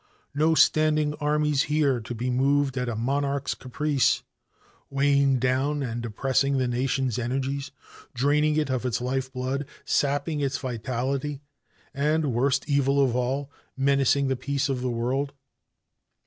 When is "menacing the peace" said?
13.77-14.69